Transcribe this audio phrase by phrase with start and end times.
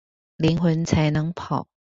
[0.39, 1.67] 靈魂才能跑